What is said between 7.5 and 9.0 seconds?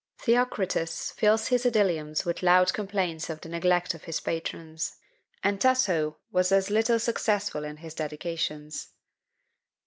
in his dedications.